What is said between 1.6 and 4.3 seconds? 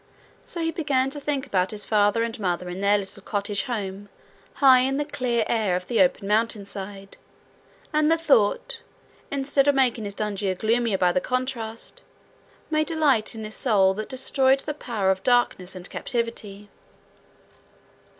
his father and mother in their little cottage home,